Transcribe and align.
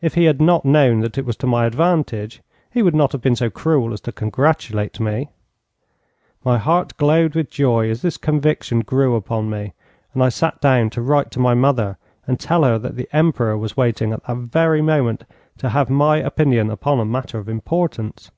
If 0.00 0.14
he 0.14 0.24
had 0.24 0.40
not 0.40 0.64
known 0.64 1.00
that 1.00 1.18
it 1.18 1.26
was 1.26 1.36
to 1.36 1.46
my 1.46 1.66
advantage, 1.66 2.40
he 2.70 2.82
would 2.82 2.94
not 2.94 3.12
have 3.12 3.20
been 3.20 3.36
so 3.36 3.50
cruel 3.50 3.92
as 3.92 4.00
to 4.00 4.10
congratulate 4.10 4.98
me. 4.98 5.28
My 6.42 6.56
heart 6.56 6.96
glowed 6.96 7.34
with 7.34 7.50
joy 7.50 7.90
as 7.90 8.00
this 8.00 8.16
conviction 8.16 8.80
grew 8.80 9.14
upon 9.14 9.50
me, 9.50 9.74
and 10.14 10.22
I 10.22 10.30
sat 10.30 10.58
down 10.62 10.88
to 10.88 11.02
write 11.02 11.30
to 11.32 11.38
my 11.38 11.52
mother 11.52 11.98
and 12.26 12.40
to 12.40 12.46
tell 12.46 12.64
her 12.64 12.78
that 12.78 12.96
the 12.96 13.10
Emperor 13.12 13.58
was 13.58 13.76
waiting, 13.76 14.14
at 14.14 14.24
that 14.26 14.34
very 14.38 14.80
moment, 14.80 15.24
to 15.58 15.68
have 15.68 15.90
my 15.90 16.16
opinion 16.16 16.70
upon 16.70 16.98
a 16.98 17.04
matter 17.04 17.36
of 17.36 17.46
importance. 17.46 18.30